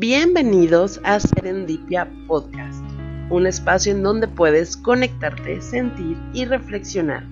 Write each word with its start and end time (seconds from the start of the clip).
Bienvenidos 0.00 0.98
a 1.04 1.20
Serendipia 1.20 2.08
Podcast, 2.26 2.82
un 3.28 3.46
espacio 3.46 3.92
en 3.92 4.02
donde 4.02 4.28
puedes 4.28 4.78
conectarte, 4.78 5.60
sentir 5.60 6.16
y 6.32 6.46
reflexionar. 6.46 7.26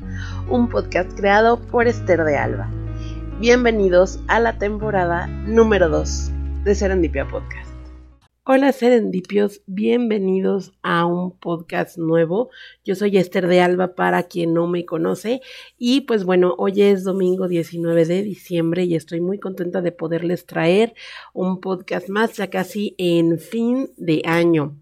Un 0.50 0.68
podcast 0.68 1.10
creado 1.16 1.58
por 1.58 1.88
Esther 1.88 2.24
de 2.24 2.36
Alba. 2.36 2.68
Bienvenidos 3.40 4.20
a 4.28 4.38
la 4.38 4.58
temporada 4.58 5.28
número 5.28 5.88
2 5.88 6.30
de 6.64 6.74
Serendipia 6.74 7.26
Podcast. 7.26 7.67
Hola 8.50 8.72
serendipios, 8.72 9.60
bienvenidos 9.66 10.72
a 10.80 11.04
un 11.04 11.36
podcast 11.36 11.98
nuevo. 11.98 12.48
Yo 12.82 12.94
soy 12.94 13.18
Esther 13.18 13.46
de 13.46 13.60
Alba 13.60 13.94
para 13.94 14.22
quien 14.22 14.54
no 14.54 14.66
me 14.66 14.86
conoce 14.86 15.42
y 15.76 16.00
pues 16.00 16.24
bueno, 16.24 16.54
hoy 16.56 16.80
es 16.80 17.04
domingo 17.04 17.46
19 17.46 18.06
de 18.06 18.22
diciembre 18.22 18.84
y 18.84 18.94
estoy 18.94 19.20
muy 19.20 19.38
contenta 19.38 19.82
de 19.82 19.92
poderles 19.92 20.46
traer 20.46 20.94
un 21.34 21.60
podcast 21.60 22.08
más 22.08 22.38
ya 22.38 22.48
casi 22.48 22.94
en 22.96 23.38
fin 23.38 23.90
de 23.98 24.22
año. 24.24 24.78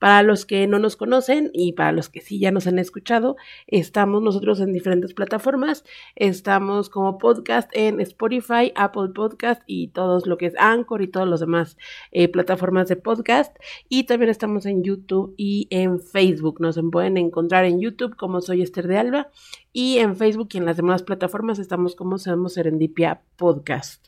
Para 0.00 0.22
los 0.22 0.46
que 0.46 0.66
no 0.66 0.78
nos 0.78 0.96
conocen 0.96 1.50
y 1.52 1.74
para 1.74 1.92
los 1.92 2.08
que 2.08 2.22
sí 2.22 2.38
ya 2.40 2.50
nos 2.50 2.66
han 2.66 2.78
escuchado, 2.78 3.36
estamos 3.66 4.22
nosotros 4.22 4.58
en 4.60 4.72
diferentes 4.72 5.12
plataformas. 5.12 5.84
Estamos 6.16 6.88
como 6.88 7.18
podcast 7.18 7.70
en 7.74 8.00
Spotify, 8.00 8.72
Apple 8.74 9.10
Podcast 9.14 9.62
y 9.66 9.88
todos 9.88 10.26
lo 10.26 10.38
que 10.38 10.46
es 10.46 10.54
Anchor 10.58 11.02
y 11.02 11.08
todos 11.08 11.28
los 11.28 11.40
demás 11.40 11.76
eh, 12.12 12.28
plataformas 12.28 12.88
de 12.88 12.96
podcast. 12.96 13.54
Y 13.90 14.04
también 14.04 14.30
estamos 14.30 14.64
en 14.64 14.82
YouTube 14.82 15.34
y 15.36 15.68
en 15.68 16.00
Facebook. 16.00 16.60
Nos 16.60 16.80
pueden 16.90 17.18
encontrar 17.18 17.66
en 17.66 17.78
YouTube 17.78 18.16
como 18.16 18.40
soy 18.40 18.62
Esther 18.62 18.88
de 18.88 18.96
Alba 18.96 19.30
y 19.72 19.98
en 19.98 20.16
Facebook 20.16 20.48
y 20.52 20.58
en 20.58 20.64
las 20.64 20.76
demás 20.76 21.02
plataformas 21.02 21.58
estamos 21.58 21.94
como 21.94 22.18
Sabemos 22.18 22.54
Serendipia 22.54 23.22
Podcast. 23.36 24.06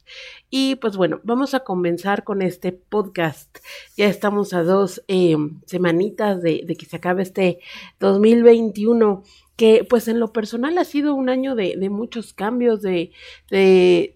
Y 0.50 0.76
pues 0.76 0.96
bueno, 0.96 1.20
vamos 1.22 1.54
a 1.54 1.60
comenzar 1.60 2.24
con 2.24 2.42
este 2.42 2.72
podcast. 2.72 3.58
Ya 3.96 4.06
estamos 4.06 4.52
a 4.54 4.64
dos 4.64 5.02
eh, 5.06 5.36
semanitas 5.66 6.42
de, 6.42 6.66
que 6.78 6.86
se 6.86 6.96
acabe 6.96 7.22
este 7.22 7.60
2021 8.00 9.22
que 9.56 9.86
pues 9.88 10.08
en 10.08 10.18
lo 10.18 10.32
personal 10.32 10.76
ha 10.78 10.84
sido 10.84 11.14
un 11.14 11.28
año 11.28 11.54
de, 11.54 11.76
muchos 11.90 12.32
cambios, 12.32 12.82
de, 12.82 13.12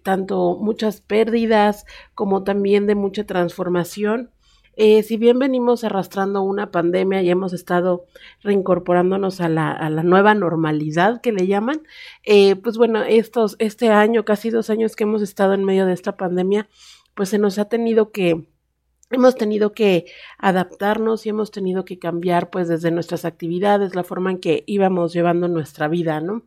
tanto 0.03 0.57
muchas 0.59 0.99
pérdidas 0.99 1.85
como 2.15 2.43
también 2.43 2.87
de 2.87 2.95
mucha 2.95 3.25
transformación. 3.25 4.31
Eh, 4.77 5.01
si 5.01 5.17
bien 5.17 5.39
venimos 5.39 5.83
arrastrando 5.83 6.43
una 6.43 6.71
pandemia 6.71 7.23
y 7.23 7.29
hemos 7.31 7.51
estado 7.51 8.05
reincorporándonos 8.43 9.41
a 9.41 9.49
la, 9.49 9.71
a 9.71 9.89
la 9.89 10.03
nueva 10.03 10.35
normalidad 10.35 11.19
que 11.19 11.31
le 11.31 11.47
llaman, 11.47 11.81
eh, 12.23 12.55
pues 12.55 12.77
bueno, 12.77 13.03
estos, 13.03 13.55
este 13.57 13.89
año, 13.89 14.23
casi 14.23 14.51
dos 14.51 14.69
años 14.69 14.95
que 14.95 15.03
hemos 15.05 15.23
estado 15.23 15.53
en 15.53 15.63
medio 15.63 15.87
de 15.87 15.93
esta 15.93 16.15
pandemia, 16.15 16.69
pues 17.15 17.29
se 17.29 17.39
nos 17.39 17.57
ha 17.57 17.65
tenido 17.65 18.11
que, 18.11 18.47
hemos 19.09 19.35
tenido 19.35 19.73
que 19.73 20.05
adaptarnos 20.37 21.25
y 21.25 21.29
hemos 21.29 21.49
tenido 21.49 21.83
que 21.83 21.97
cambiar 21.97 22.49
pues 22.51 22.67
desde 22.67 22.91
nuestras 22.91 23.25
actividades, 23.25 23.95
la 23.95 24.03
forma 24.03 24.31
en 24.31 24.39
que 24.39 24.63
íbamos 24.67 25.13
llevando 25.13 25.47
nuestra 25.47 25.87
vida, 25.87 26.21
¿no? 26.21 26.43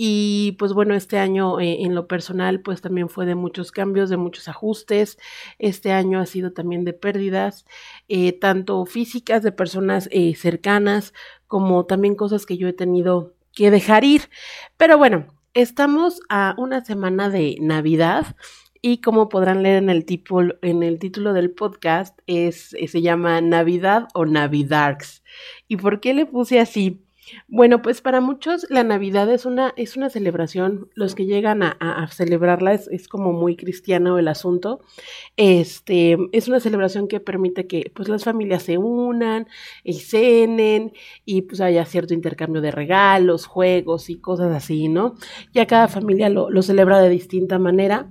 Y 0.00 0.52
pues 0.60 0.74
bueno, 0.74 0.94
este 0.94 1.18
año 1.18 1.58
eh, 1.58 1.78
en 1.80 1.96
lo 1.96 2.06
personal 2.06 2.60
pues 2.60 2.80
también 2.80 3.08
fue 3.08 3.26
de 3.26 3.34
muchos 3.34 3.72
cambios, 3.72 4.08
de 4.08 4.16
muchos 4.16 4.46
ajustes. 4.46 5.18
Este 5.58 5.90
año 5.90 6.20
ha 6.20 6.26
sido 6.26 6.52
también 6.52 6.84
de 6.84 6.92
pérdidas, 6.92 7.66
eh, 8.06 8.32
tanto 8.32 8.86
físicas 8.86 9.42
de 9.42 9.50
personas 9.50 10.08
eh, 10.12 10.36
cercanas 10.36 11.14
como 11.48 11.84
también 11.84 12.14
cosas 12.14 12.46
que 12.46 12.56
yo 12.56 12.68
he 12.68 12.72
tenido 12.72 13.34
que 13.52 13.72
dejar 13.72 14.04
ir. 14.04 14.30
Pero 14.76 14.98
bueno, 14.98 15.34
estamos 15.52 16.20
a 16.28 16.54
una 16.58 16.84
semana 16.84 17.28
de 17.28 17.56
Navidad. 17.60 18.36
Y 18.80 19.00
como 19.00 19.28
podrán 19.28 19.64
leer 19.64 19.78
en 19.82 19.90
el, 19.90 20.04
tipo, 20.04 20.40
en 20.62 20.84
el 20.84 21.00
título 21.00 21.32
del 21.32 21.50
podcast, 21.50 22.16
es, 22.28 22.76
se 22.86 23.02
llama 23.02 23.40
Navidad 23.40 24.06
o 24.14 24.24
Navidarks. 24.26 25.24
¿Y 25.66 25.76
por 25.78 25.98
qué 25.98 26.14
le 26.14 26.26
puse 26.26 26.60
así? 26.60 27.02
Bueno, 27.48 27.82
pues 27.82 28.00
para 28.00 28.20
muchos 28.20 28.66
la 28.70 28.84
Navidad 28.84 29.30
es 29.32 29.46
una, 29.46 29.72
es 29.76 29.96
una 29.96 30.10
celebración, 30.10 30.88
los 30.94 31.14
que 31.14 31.26
llegan 31.26 31.62
a, 31.62 32.08
celebrarla 32.10 32.74
es, 32.74 32.88
es, 32.88 33.08
como 33.08 33.32
muy 33.32 33.56
cristiano 33.56 34.18
el 34.18 34.28
asunto, 34.28 34.80
este, 35.36 36.16
es 36.32 36.48
una 36.48 36.60
celebración 36.60 37.08
que 37.08 37.20
permite 37.20 37.66
que 37.66 37.90
pues 37.94 38.08
las 38.08 38.24
familias 38.24 38.62
se 38.62 38.78
unan 38.78 39.46
y 39.84 39.94
cenen 39.94 40.92
y 41.24 41.42
pues 41.42 41.60
haya 41.60 41.84
cierto 41.84 42.14
intercambio 42.14 42.60
de 42.62 42.70
regalos, 42.70 43.46
juegos 43.46 44.10
y 44.10 44.18
cosas 44.18 44.54
así, 44.54 44.88
¿no? 44.88 45.14
Ya 45.52 45.66
cada 45.66 45.88
familia 45.88 46.28
lo, 46.28 46.50
lo 46.50 46.62
celebra 46.62 47.00
de 47.00 47.08
distinta 47.08 47.58
manera. 47.58 48.08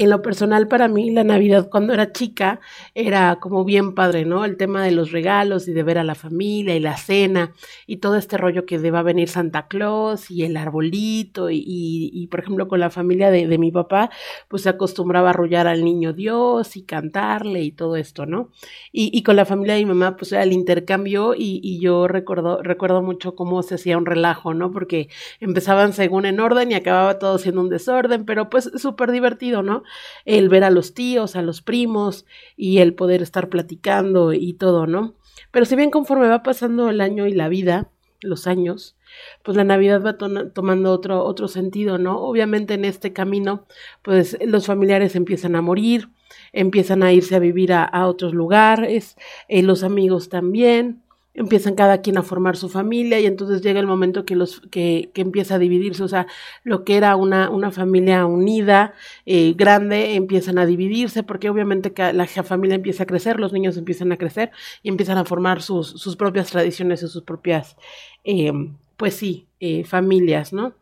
En 0.00 0.08
lo 0.08 0.22
personal 0.22 0.66
para 0.66 0.88
mí 0.88 1.10
la 1.10 1.24
Navidad 1.24 1.68
cuando 1.70 1.92
era 1.92 2.10
chica 2.10 2.58
era 2.94 3.36
como 3.38 3.66
bien 3.66 3.94
padre, 3.94 4.24
¿no? 4.24 4.46
El 4.46 4.56
tema 4.56 4.82
de 4.82 4.92
los 4.92 5.12
regalos 5.12 5.68
y 5.68 5.74
de 5.74 5.82
ver 5.82 5.98
a 5.98 6.04
la 6.04 6.14
familia 6.14 6.74
y 6.74 6.80
la 6.80 6.96
cena 6.96 7.52
y 7.86 7.98
todo 7.98 8.16
este 8.16 8.38
rollo 8.38 8.64
que 8.64 8.78
deba 8.78 9.02
venir 9.02 9.28
Santa 9.28 9.68
Claus 9.68 10.30
y 10.30 10.44
el 10.44 10.56
arbolito 10.56 11.50
y, 11.50 11.62
y, 11.66 12.26
por 12.28 12.40
ejemplo 12.40 12.66
con 12.66 12.80
la 12.80 12.88
familia 12.88 13.30
de, 13.30 13.46
de, 13.46 13.58
mi 13.58 13.70
papá 13.70 14.08
pues 14.48 14.62
se 14.62 14.70
acostumbraba 14.70 15.28
a 15.28 15.30
arrullar 15.32 15.66
al 15.66 15.84
niño 15.84 16.14
Dios 16.14 16.78
y 16.78 16.82
cantarle 16.84 17.60
y 17.62 17.70
todo 17.70 17.96
esto, 17.96 18.24
¿no? 18.24 18.48
Y, 18.92 19.10
y 19.12 19.22
con 19.22 19.36
la 19.36 19.44
familia 19.44 19.74
de 19.74 19.80
mi 19.80 19.90
mamá 19.90 20.16
pues 20.16 20.32
era 20.32 20.44
el 20.44 20.54
intercambio 20.54 21.34
y, 21.36 21.78
yo 21.78 22.08
recuerdo, 22.08 22.62
recuerdo 22.62 23.02
mucho 23.02 23.34
cómo 23.34 23.62
se 23.62 23.74
hacía 23.74 23.98
un 23.98 24.06
relajo, 24.06 24.54
¿no? 24.54 24.70
Porque 24.70 25.10
empezaban 25.40 25.92
según 25.92 26.24
en 26.24 26.40
orden 26.40 26.70
y 26.70 26.74
acababa 26.74 27.18
todo 27.18 27.36
siendo 27.36 27.60
un 27.60 27.68
desorden, 27.68 28.24
pero 28.24 28.48
pues 28.48 28.70
súper 28.78 29.10
divertido, 29.12 29.62
¿no? 29.62 29.82
El 30.24 30.48
ver 30.48 30.64
a 30.64 30.70
los 30.70 30.94
tíos, 30.94 31.36
a 31.36 31.42
los 31.42 31.62
primos 31.62 32.26
y 32.56 32.78
el 32.78 32.94
poder 32.94 33.22
estar 33.22 33.48
platicando 33.48 34.32
y 34.32 34.52
todo, 34.54 34.86
¿no? 34.86 35.14
Pero 35.50 35.64
si 35.64 35.76
bien 35.76 35.90
conforme 35.90 36.28
va 36.28 36.42
pasando 36.42 36.90
el 36.90 37.00
año 37.00 37.26
y 37.26 37.32
la 37.32 37.48
vida, 37.48 37.90
los 38.22 38.46
años, 38.46 38.96
pues 39.42 39.56
la 39.56 39.64
Navidad 39.64 40.04
va 40.04 40.18
to 40.18 40.50
tomando 40.50 40.92
otro, 40.92 41.24
otro 41.24 41.48
sentido, 41.48 41.98
¿no? 41.98 42.20
Obviamente 42.20 42.74
en 42.74 42.84
este 42.84 43.12
camino, 43.12 43.66
pues 44.02 44.36
los 44.44 44.66
familiares 44.66 45.16
empiezan 45.16 45.56
a 45.56 45.62
morir, 45.62 46.10
empiezan 46.52 47.02
a 47.02 47.12
irse 47.12 47.36
a 47.36 47.38
vivir 47.38 47.72
a, 47.72 47.84
a 47.84 48.06
otros 48.06 48.34
lugares, 48.34 49.16
eh, 49.48 49.62
los 49.62 49.82
amigos 49.82 50.28
también, 50.28 51.02
empiezan 51.40 51.74
cada 51.74 52.02
quien 52.02 52.18
a 52.18 52.22
formar 52.22 52.56
su 52.56 52.68
familia 52.68 53.18
y 53.18 53.26
entonces 53.26 53.62
llega 53.62 53.80
el 53.80 53.86
momento 53.86 54.26
que 54.26 54.36
los 54.36 54.60
que, 54.70 55.10
que 55.14 55.22
empieza 55.22 55.54
a 55.54 55.58
dividirse, 55.58 56.02
o 56.02 56.08
sea, 56.08 56.26
lo 56.64 56.84
que 56.84 56.96
era 56.96 57.16
una, 57.16 57.48
una 57.48 57.70
familia 57.70 58.26
unida, 58.26 58.94
eh, 59.24 59.54
grande, 59.56 60.14
empiezan 60.14 60.58
a 60.58 60.66
dividirse 60.66 61.22
porque 61.22 61.48
obviamente 61.48 61.92
la 62.12 62.26
familia 62.26 62.76
empieza 62.76 63.04
a 63.04 63.06
crecer, 63.06 63.40
los 63.40 63.52
niños 63.52 63.76
empiezan 63.78 64.12
a 64.12 64.18
crecer 64.18 64.50
y 64.82 64.90
empiezan 64.90 65.16
a 65.16 65.24
formar 65.24 65.62
sus, 65.62 65.88
sus 65.88 66.14
propias 66.16 66.50
tradiciones 66.50 67.02
y 67.02 67.08
sus 67.08 67.22
propias, 67.22 67.76
eh, 68.24 68.52
pues 68.98 69.14
sí, 69.14 69.46
eh, 69.60 69.84
familias, 69.84 70.52
¿no? 70.52 70.74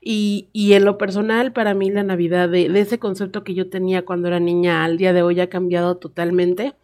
Y, 0.00 0.48
y 0.52 0.74
en 0.74 0.84
lo 0.84 0.96
personal, 0.96 1.52
para 1.52 1.74
mí 1.74 1.90
la 1.90 2.04
Navidad, 2.04 2.48
de, 2.48 2.68
de 2.68 2.80
ese 2.80 2.98
concepto 2.98 3.42
que 3.42 3.54
yo 3.54 3.68
tenía 3.68 4.04
cuando 4.04 4.28
era 4.28 4.38
niña 4.38 4.84
al 4.84 4.96
día 4.96 5.12
de 5.12 5.22
hoy 5.22 5.40
ha 5.40 5.48
cambiado 5.48 5.96
totalmente 5.96 6.74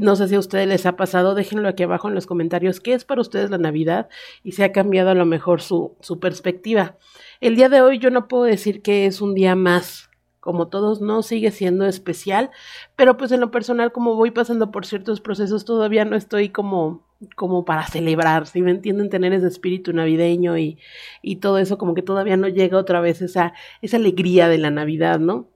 no 0.00 0.16
sé 0.16 0.28
si 0.28 0.34
a 0.34 0.38
ustedes 0.38 0.66
les 0.66 0.86
ha 0.86 0.96
pasado, 0.96 1.34
déjenlo 1.34 1.68
aquí 1.68 1.82
abajo 1.82 2.08
en 2.08 2.14
los 2.14 2.26
comentarios, 2.26 2.80
¿qué 2.80 2.94
es 2.94 3.04
para 3.04 3.20
ustedes 3.20 3.50
la 3.50 3.58
Navidad? 3.58 4.08
Y 4.42 4.52
se 4.52 4.64
ha 4.64 4.72
cambiado 4.72 5.10
a 5.10 5.14
lo 5.14 5.26
mejor 5.26 5.62
su, 5.62 5.96
su 6.00 6.18
perspectiva. 6.20 6.96
El 7.40 7.56
día 7.56 7.68
de 7.68 7.82
hoy 7.82 7.98
yo 7.98 8.10
no 8.10 8.28
puedo 8.28 8.44
decir 8.44 8.82
que 8.82 9.06
es 9.06 9.20
un 9.20 9.34
día 9.34 9.54
más, 9.54 10.10
como 10.40 10.68
todos, 10.68 11.00
no 11.00 11.22
sigue 11.22 11.50
siendo 11.50 11.86
especial, 11.86 12.50
pero 12.96 13.16
pues 13.16 13.32
en 13.32 13.40
lo 13.40 13.50
personal, 13.50 13.92
como 13.92 14.16
voy 14.16 14.30
pasando 14.30 14.70
por 14.70 14.84
ciertos 14.86 15.20
procesos, 15.20 15.64
todavía 15.64 16.04
no 16.04 16.16
estoy 16.16 16.50
como 16.50 17.04
como 17.36 17.64
para 17.64 17.86
celebrar, 17.86 18.46
si 18.46 18.62
me 18.62 18.70
entienden, 18.70 19.08
tener 19.08 19.32
ese 19.32 19.46
espíritu 19.46 19.92
navideño 19.92 20.58
y, 20.58 20.78
y 21.22 21.36
todo 21.36 21.58
eso, 21.58 21.78
como 21.78 21.94
que 21.94 22.02
todavía 22.02 22.36
no 22.36 22.48
llega 22.48 22.78
otra 22.78 23.00
vez 23.00 23.22
esa, 23.22 23.54
esa 23.82 23.96
alegría 23.96 24.48
de 24.48 24.58
la 24.58 24.70
Navidad, 24.70 25.18
¿no? 25.18 25.48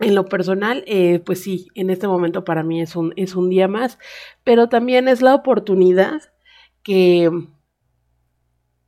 En 0.00 0.14
lo 0.14 0.26
personal, 0.26 0.84
eh, 0.86 1.20
pues 1.24 1.42
sí, 1.42 1.68
en 1.74 1.90
este 1.90 2.06
momento 2.06 2.44
para 2.44 2.62
mí 2.62 2.80
es 2.80 2.94
un, 2.94 3.12
es 3.16 3.34
un 3.34 3.50
día 3.50 3.66
más, 3.66 3.98
pero 4.44 4.68
también 4.68 5.08
es 5.08 5.22
la 5.22 5.34
oportunidad 5.34 6.22
que, 6.84 7.30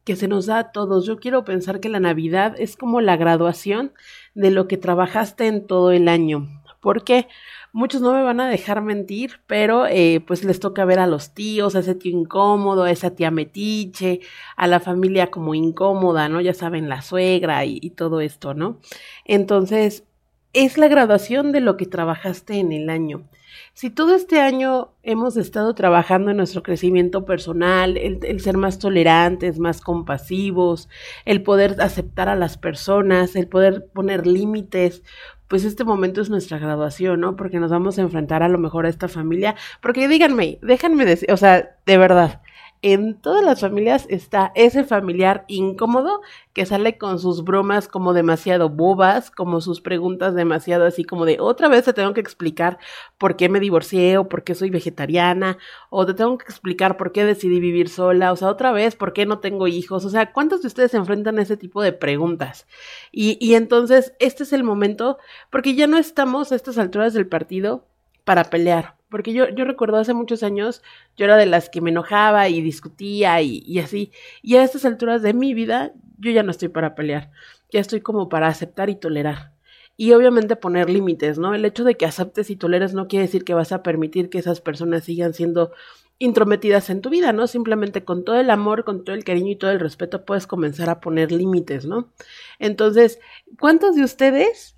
que 0.05 0.17
se 0.17 0.29
nos 0.29 0.46
da 0.46 0.58
a 0.58 0.73
todos. 0.73 1.06
Yo 1.06 1.19
quiero 1.19 1.44
pensar 1.44 1.81
que 1.81 1.88
la 1.88 2.00
Navidad 2.00 2.55
es 2.58 2.76
como 2.76 3.00
la 3.00 3.17
graduación 3.17 3.93
de 4.34 4.50
lo 4.52 4.69
que 4.69 4.76
trabajaste 4.76 5.46
en 5.49 5.67
todo 5.67 5.90
el 5.90 6.08
año. 6.08 6.49
Porque 6.81 7.29
muchos 7.73 8.00
no 8.00 8.14
me 8.14 8.23
van 8.23 8.40
a 8.40 8.49
dejar 8.49 8.81
mentir, 8.81 9.40
pero 9.46 9.87
eh, 9.87 10.25
pues 10.26 10.44
les 10.44 10.61
toca 10.61 10.84
ver 10.84 10.99
a 10.99 11.06
los 11.06 11.34
tíos, 11.34 11.75
a 11.75 11.81
ese 11.81 11.94
tío 11.94 12.12
incómodo, 12.12 12.84
a 12.84 12.90
esa 12.90 13.14
tía 13.14 13.31
metiche, 13.31 14.20
a 14.56 14.67
la 14.67 14.81
familia 14.81 15.31
como 15.31 15.55
incómoda, 15.55 16.29
¿no? 16.31 16.40
Ya 16.40 16.55
saben, 16.55 16.88
la 16.88 17.02
suegra 17.02 17.64
y, 17.67 17.79
y 17.82 17.90
todo 17.90 18.20
esto, 18.23 18.55
¿no? 18.55 18.81
Entonces, 19.26 20.05
es 20.52 20.79
la 20.79 20.88
graduación 20.88 21.52
de 21.52 21.61
lo 21.61 21.76
que 21.76 21.87
trabajaste 21.87 22.58
en 22.58 22.73
el 22.73 22.91
año. 22.91 23.25
Si 23.73 23.88
todo 23.88 24.14
este 24.14 24.41
año 24.41 24.93
hemos 25.02 25.37
estado 25.37 25.75
trabajando 25.75 26.31
en 26.31 26.37
nuestro 26.37 26.62
crecimiento 26.62 27.25
personal, 27.25 27.97
el, 27.97 28.41
ser 28.41 28.56
más 28.56 28.79
tolerantes, 28.79 29.58
más 29.58 29.81
compasivos, 29.81 30.88
el 31.25 31.43
poder 31.43 31.76
aceptar 31.81 32.29
a 32.29 32.37
las 32.37 32.58
personas, 32.58 33.37
el 33.37 33.47
poder 33.47 33.87
poner 33.93 34.26
límites, 34.26 35.02
pues 35.49 35.64
este 35.64 35.85
momento 35.85 36.20
es 36.20 36.31
nuestra 36.31 36.58
graduación, 36.58 37.20
¿no? 37.20 37.37
Porque 37.37 37.58
nos 37.58 37.70
vamos 37.70 37.99
a 37.99 38.03
enfrentar 38.03 38.43
a 38.43 38.49
lo 38.49 38.58
mejor 38.58 38.87
a 38.87 38.88
esta 38.88 39.08
familia, 39.08 39.56
porque 39.81 40.08
díganme, 40.08 40.58
déjenme 40.62 41.05
decir, 41.05 41.31
o 41.32 41.37
sea, 41.37 41.76
de 41.87 41.99
verdad, 41.99 42.41
en 42.82 43.15
todas 43.21 43.44
las 43.44 43.61
familias 43.61 44.06
está 44.09 44.53
ese 44.55 44.85
familiar 44.85 45.44
incómodo 45.49 46.23
que 46.55 46.65
sale 46.65 46.97
con 46.97 47.19
sus 47.19 47.44
bromas 47.44 47.88
como 47.88 48.15
demasiado 48.15 48.71
bobas, 48.71 49.31
como 49.31 49.61
sus 49.61 49.81
preguntas 49.82 50.35
demasiado 50.35 50.87
así 50.87 51.05
como 51.05 51.27
de 51.27 51.38
otra 51.41 51.69
vez 51.69 51.85
te 51.85 51.93
tengo 51.93 52.15
que 52.15 52.21
explicar 52.21 52.79
por 53.19 53.37
qué 53.37 53.49
me 53.49 53.61
divorcié 53.61 54.17
o 54.17 54.29
por 54.29 54.44
qué 54.44 54.55
soy 54.55 54.71
vegetariana 54.71 55.59
o 55.91 56.06
te 56.06 56.15
tengo 56.15 56.38
que 56.38 56.44
explicar 56.44 56.97
por 56.97 57.12
qué 57.12 57.25
decidí 57.25 57.61
vivir 57.61 57.88
sola, 57.88 58.32
o 58.32 58.37
sea, 58.37 58.49
otra 58.49 58.73
vez 58.73 58.97
por 58.97 59.12
qué 59.12 59.27
no 59.27 59.41
tengo 59.41 59.69
hijos, 59.69 60.05
o 60.05 60.11
sea, 60.11 60.32
¿cuántos 60.32 60.62
de 60.62 60.69
ustedes 60.69 60.93
se 60.93 60.97
enfrentan 60.97 61.38
a 61.38 61.43
ese 61.43 61.56
tipo 61.56 61.82
de 61.82 61.93
preguntas? 61.93 62.67
Y, 63.12 63.37
y 63.44 63.55
entonces 63.55 64.15
este 64.21 64.44
es 64.44 64.53
el 64.53 64.65
momento, 64.65 65.19
porque 65.50 65.75
ya 65.75 65.87
no 65.87 65.99
estamos 65.99 66.53
a 66.53 66.56
estas 66.56 66.79
alturas 66.79 67.12
del 67.12 67.27
partido 67.27 67.87
para 68.25 68.44
pelear 68.44 69.00
porque 69.10 69.32
yo, 69.32 69.48
yo 69.48 69.64
recuerdo 69.64 69.98
hace 69.98 70.14
muchos 70.14 70.42
años, 70.42 70.82
yo 71.16 71.24
era 71.24 71.36
de 71.36 71.46
las 71.46 71.68
que 71.68 71.80
me 71.80 71.90
enojaba 71.90 72.48
y 72.48 72.62
discutía 72.62 73.42
y, 73.42 73.62
y, 73.66 73.80
así. 73.80 74.12
Y 74.42 74.56
a 74.56 74.62
estas 74.62 74.84
alturas 74.84 75.20
de 75.22 75.34
mi 75.34 75.52
vida, 75.52 75.92
yo 76.18 76.30
ya 76.30 76.42
no 76.42 76.50
estoy 76.50 76.68
para 76.68 76.94
pelear. 76.94 77.30
Ya 77.70 77.80
estoy 77.80 78.00
como 78.00 78.28
para 78.28 78.48
aceptar 78.48 78.88
y 78.88 78.94
tolerar. 78.94 79.52
Y 79.96 80.12
obviamente 80.12 80.56
poner 80.56 80.88
límites, 80.88 81.38
¿no? 81.38 81.54
El 81.54 81.64
hecho 81.64 81.84
de 81.84 81.96
que 81.96 82.06
aceptes 82.06 82.48
y 82.48 82.56
toleres 82.56 82.94
no 82.94 83.06
quiere 83.08 83.26
decir 83.26 83.44
que 83.44 83.52
vas 83.52 83.72
a 83.72 83.82
permitir 83.82 84.30
que 84.30 84.38
esas 84.38 84.60
personas 84.60 85.04
sigan 85.04 85.34
siendo 85.34 85.72
intrometidas 86.18 86.90
en 86.90 87.00
tu 87.00 87.10
vida, 87.10 87.32
¿no? 87.32 87.46
Simplemente 87.46 88.04
con 88.04 88.24
todo 88.24 88.38
el 88.38 88.50
amor, 88.50 88.84
con 88.84 89.04
todo 89.04 89.16
el 89.16 89.24
cariño 89.24 89.52
y 89.52 89.56
todo 89.56 89.70
el 89.70 89.80
respeto 89.80 90.24
puedes 90.24 90.46
comenzar 90.46 90.88
a 90.88 91.00
poner 91.00 91.32
límites, 91.32 91.86
¿no? 91.86 92.12
Entonces, 92.58 93.18
¿cuántos 93.58 93.96
de 93.96 94.04
ustedes 94.04 94.76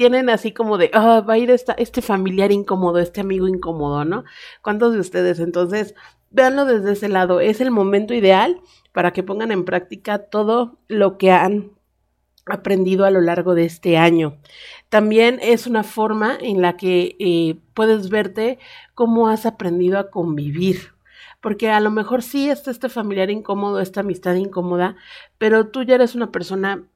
tienen 0.00 0.30
así 0.30 0.52
como 0.52 0.78
de, 0.78 0.90
ah, 0.94 1.20
va 1.20 1.34
a 1.34 1.38
ir 1.38 1.50
esta, 1.50 1.74
este 1.74 2.00
familiar 2.00 2.52
incómodo, 2.52 3.00
este 3.00 3.20
amigo 3.20 3.46
incómodo, 3.46 4.06
¿no? 4.06 4.24
¿Cuántos 4.62 4.94
de 4.94 4.98
ustedes? 4.98 5.40
Entonces, 5.40 5.94
véanlo 6.30 6.64
desde 6.64 6.92
ese 6.92 7.10
lado. 7.10 7.40
Es 7.40 7.60
el 7.60 7.70
momento 7.70 8.14
ideal 8.14 8.62
para 8.92 9.12
que 9.12 9.22
pongan 9.22 9.52
en 9.52 9.66
práctica 9.66 10.16
todo 10.16 10.78
lo 10.88 11.18
que 11.18 11.32
han 11.32 11.72
aprendido 12.46 13.04
a 13.04 13.10
lo 13.10 13.20
largo 13.20 13.54
de 13.54 13.66
este 13.66 13.98
año. 13.98 14.38
También 14.88 15.38
es 15.42 15.66
una 15.66 15.82
forma 15.82 16.34
en 16.40 16.62
la 16.62 16.78
que 16.78 17.16
eh, 17.18 17.58
puedes 17.74 18.08
verte 18.08 18.58
cómo 18.94 19.28
has 19.28 19.44
aprendido 19.44 19.98
a 19.98 20.08
convivir. 20.08 20.94
Porque 21.42 21.68
a 21.68 21.80
lo 21.80 21.90
mejor 21.90 22.22
sí 22.22 22.48
está 22.48 22.70
este 22.70 22.88
familiar 22.88 23.30
incómodo, 23.30 23.80
esta 23.80 24.00
amistad 24.00 24.34
incómoda, 24.36 24.96
pero 25.36 25.66
tú 25.66 25.82
ya 25.82 25.96
eres 25.96 26.14
una 26.14 26.32
persona 26.32 26.86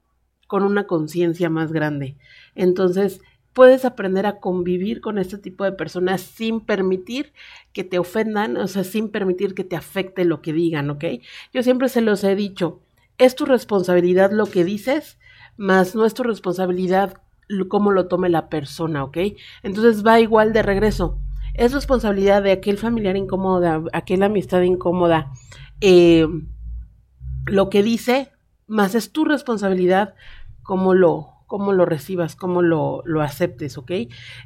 con 0.47 0.63
una 0.63 0.87
conciencia 0.87 1.51
más 1.51 1.73
grande. 1.73 2.17
Entonces, 2.55 3.21
puedes 3.53 3.85
aprender 3.85 4.27
a 4.27 4.41
convivir 4.41 5.01
con 5.01 5.19
este 5.19 5.39
tipo 5.39 5.65
de 5.65 5.73
personas 5.73 6.21
sin 6.21 6.61
permitir 6.61 7.33
que 7.73 7.85
te 7.85 7.99
ofendan, 7.99 8.57
o 8.57 8.67
sea, 8.69 8.85
sin 8.85 9.09
permitir 9.09 9.55
que 9.55 9.65
te 9.65 9.77
afecte 9.77 10.25
lo 10.25 10.43
que 10.43 10.53
digan, 10.53 10.91
¿ok? 10.91 11.05
Yo 11.53 11.63
siempre 11.63 11.89
se 11.89 12.01
los 12.01 12.25
he 12.25 12.35
dicho, 12.35 12.83
es 13.17 13.37
tu 13.37 13.47
responsabilidad 13.47 14.33
lo 14.33 14.47
que 14.47 14.65
dices, 14.65 15.19
más 15.57 15.95
no 15.95 16.05
es 16.05 16.15
tu 16.15 16.25
responsabilidad 16.25 17.21
cómo 17.69 17.93
lo 17.93 18.09
tome 18.09 18.29
la 18.29 18.49
persona, 18.49 19.05
¿ok? 19.05 19.19
Entonces 19.63 20.05
va 20.05 20.21
igual 20.21 20.53
de 20.53 20.63
regreso. 20.63 21.19
Es 21.55 21.73
responsabilidad 21.73 22.43
de 22.43 22.53
aquel 22.53 22.79
familiar 22.79 23.17
incómodo, 23.17 23.61
de 23.61 23.91
aquella 23.93 24.27
amistad 24.27 24.63
incómoda, 24.63 25.31
eh, 25.81 26.27
lo 27.47 27.71
que 27.71 27.83
dice, 27.83 28.33
más 28.67 28.95
es 28.95 29.13
tu 29.13 29.25
responsabilidad 29.25 30.15
cómo 30.63 30.95
lo, 30.95 31.35
cómo 31.47 31.73
lo 31.73 31.87
recibas, 31.87 32.35
cómo 32.37 32.63
lo, 32.63 33.03
lo 33.05 33.23
aceptes, 33.23 33.79
¿ok? 33.79 33.93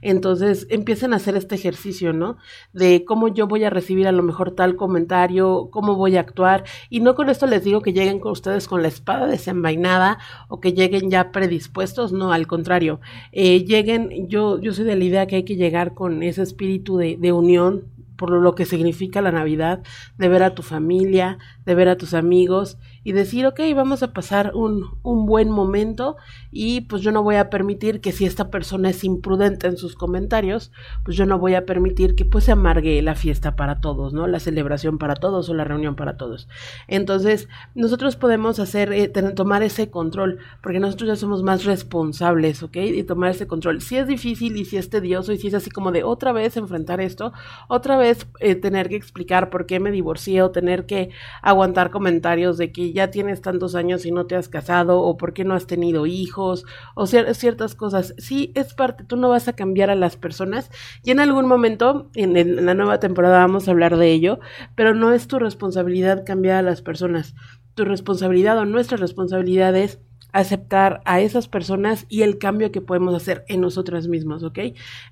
Entonces 0.03 0.67
empiecen 0.69 1.13
a 1.13 1.17
hacer 1.17 1.37
este 1.37 1.55
ejercicio, 1.55 2.13
¿no? 2.13 2.37
De 2.73 3.05
cómo 3.05 3.29
yo 3.29 3.47
voy 3.47 3.65
a 3.65 3.71
recibir 3.71 4.07
a 4.09 4.13
lo 4.13 4.23
mejor 4.23 4.51
tal 4.55 4.77
comentario, 4.77 5.69
cómo 5.71 5.95
voy 5.95 6.17
a 6.17 6.21
actuar. 6.21 6.65
Y 6.91 7.01
no 7.01 7.15
con 7.15 7.31
esto 7.31 7.47
les 7.47 7.65
digo 7.65 7.81
que 7.81 7.93
lleguen 7.93 8.21
con 8.21 8.33
ustedes 8.33 8.69
con 8.69 8.83
la 8.83 8.89
espada 8.89 9.27
desenvainada 9.27 10.19
o 10.49 10.61
que 10.61 10.73
lleguen 10.73 11.11
ya 11.11 11.33
predispuestos, 11.33 12.13
no, 12.13 12.33
al 12.33 12.47
contrario. 12.47 13.01
Eh, 13.33 13.65
lleguen, 13.65 14.29
yo, 14.29 14.61
yo 14.61 14.73
soy 14.75 14.85
de 14.85 14.97
la 14.97 15.05
idea 15.05 15.27
que 15.27 15.37
hay 15.37 15.45
que 15.45 15.57
llegar 15.57 15.95
con 15.95 16.23
ese 16.23 16.43
espíritu 16.43 16.97
de, 16.99 17.17
de 17.17 17.33
unión, 17.33 17.85
por 18.19 18.31
lo 18.31 18.55
que 18.57 18.67
significa 18.67 19.23
la 19.23 19.31
Navidad, 19.31 19.81
de 20.19 20.29
ver 20.29 20.43
a 20.43 20.55
tu 20.55 20.63
familia, 20.63 21.39
de 21.65 21.75
ver 21.77 21.89
a 21.89 21.97
tus 21.97 22.15
amigos 22.15 22.77
y 23.05 23.13
decir, 23.13 23.47
ok, 23.47 23.61
vamos 23.75 24.03
a 24.03 24.13
pasar 24.13 24.53
un, 24.55 24.99
un, 25.03 25.25
buen 25.25 25.51
momento 25.51 26.17
y 26.51 26.83
pues 26.83 27.01
yo 27.01 27.13
no 27.13 27.23
voy 27.23 27.37
a 27.37 27.49
permitir 27.49 28.01
que 28.01 28.13
si 28.13 28.27
esta 28.27 28.51
persona 28.51 28.91
es 28.91 29.05
imprudente 29.05 29.69
en 29.69 29.77
sus 29.77 29.95
comentarios, 29.95 30.73
pues 31.05 31.17
yo 31.17 31.25
no 31.25 31.39
voy 31.39 31.55
a 31.55 31.65
permitir 31.65 32.17
que 32.17 32.25
pues 32.25 32.45
se 32.45 32.53
amargue 32.53 33.01
la 33.03 33.15
fiesta 33.15 33.55
para 33.55 33.81
todos, 33.81 34.13
¿no? 34.13 34.27
La 34.27 34.41
celebración 34.41 34.99
para 34.99 35.15
todos 35.15 35.49
o 35.49 35.55
la 35.55 35.65
reunión 35.65 35.95
para 35.95 36.17
todos. 36.17 36.49
Entonces, 36.89 37.49
nosotros 37.75 38.17
podemos 38.17 38.59
hacer, 38.59 38.93
eh, 38.93 39.09
tomar 39.09 39.63
ese 39.63 39.91
control, 39.91 40.39
porque 40.61 40.81
nosotros 40.81 41.09
ya 41.09 41.17
somos 41.17 41.43
más 41.43 41.65
responsables, 41.65 42.63
¿ok? 42.63 42.77
Y 42.77 43.05
tomar 43.05 43.31
ese 43.31 43.47
control. 43.47 43.81
Si 43.81 43.97
es 43.97 44.09
difícil 44.09 44.57
y 44.57 44.65
si 44.65 44.77
es 44.77 44.91
tedioso 44.91 45.33
y 45.33 45.39
si 45.39 45.49
es 45.49 45.55
así 45.55 45.71
como 45.71 45.93
de 45.93 46.03
otra 46.03 46.33
vez 46.33 46.57
enfrentar 46.57 47.01
esto, 47.01 47.33
otra 47.69 47.97
vez 47.97 48.08
eh, 48.41 48.55
tener 48.55 48.89
que 48.89 48.97
explicar 48.97 49.51
por 49.51 49.67
qué 49.67 49.81
me 49.81 49.91
divorcié 49.91 50.43
o 50.43 50.51
tener 50.51 50.87
que 50.87 51.11
aguantar 51.43 51.91
comentarios 51.91 52.59
de 52.59 52.73
que 52.73 52.93
ya 52.93 53.11
tienes 53.11 53.41
tantos 53.41 53.75
años 53.75 54.07
y 54.07 54.11
no 54.11 54.27
te 54.27 54.37
has 54.37 54.49
casado 54.49 55.01
o 55.01 55.17
por 55.17 55.33
qué 55.33 55.45
no 55.45 55.55
has 55.55 55.67
tenido 55.67 56.07
hijos 56.07 56.65
o 56.95 57.07
ciertas 57.07 57.75
cosas. 57.75 58.15
Sí, 58.19 58.53
es 58.55 58.75
parte, 58.75 59.05
tú 59.05 59.17
no 59.17 59.29
vas 59.29 59.49
a 59.49 59.55
cambiar 59.55 59.91
a 59.91 59.95
las 59.95 60.17
personas 60.17 60.71
y 61.03 61.11
en 61.11 61.21
algún 61.21 61.47
momento, 61.47 62.11
en, 62.15 62.37
en 62.37 62.67
la 62.67 62.75
nueva 62.75 63.01
temporada 63.01 63.39
vamos 63.39 63.69
a 63.69 63.71
hablar 63.73 63.97
de 63.97 64.13
ello, 64.13 64.41
pero 64.75 64.95
no 64.95 65.13
es 65.13 65.27
tu 65.29 65.39
responsabilidad 65.39 66.25
cambiar 66.25 66.57
a 66.57 66.63
las 66.63 66.83
personas. 66.83 67.35
Tu 67.75 67.85
responsabilidad 67.85 68.59
o 68.59 68.65
nuestra 68.65 68.97
responsabilidad 68.97 69.77
es 69.77 70.01
aceptar 70.33 71.01
a 71.05 71.21
esas 71.21 71.49
personas 71.49 72.07
y 72.09 72.23
el 72.23 72.39
cambio 72.39 72.71
que 72.71 72.81
podemos 72.81 73.15
hacer 73.15 73.45
en 73.49 73.61
nosotras 73.61 74.09
mismas, 74.09 74.43
¿ok? 74.43 74.59